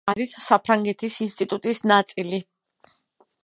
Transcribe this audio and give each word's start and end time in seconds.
არის 0.11 0.31
საფრანგეთის 0.45 1.19
ინსტიტუტის 1.27 1.85
ნაწილი. 1.95 2.41